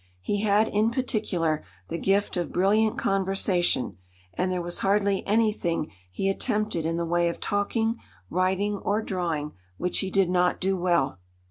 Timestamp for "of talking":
7.29-7.99